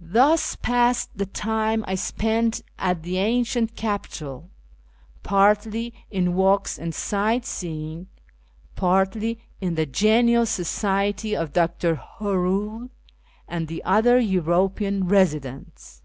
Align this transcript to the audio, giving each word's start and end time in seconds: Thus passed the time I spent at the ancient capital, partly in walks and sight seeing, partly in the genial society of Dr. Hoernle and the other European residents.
Thus 0.00 0.56
passed 0.62 1.10
the 1.14 1.26
time 1.26 1.84
I 1.86 1.94
spent 1.94 2.62
at 2.78 3.02
the 3.02 3.18
ancient 3.18 3.76
capital, 3.76 4.48
partly 5.22 5.92
in 6.10 6.32
walks 6.34 6.78
and 6.78 6.94
sight 6.94 7.44
seeing, 7.44 8.06
partly 8.76 9.44
in 9.60 9.74
the 9.74 9.84
genial 9.84 10.46
society 10.46 11.36
of 11.36 11.52
Dr. 11.52 11.96
Hoernle 11.96 12.88
and 13.46 13.68
the 13.68 13.84
other 13.84 14.18
European 14.18 15.06
residents. 15.06 16.00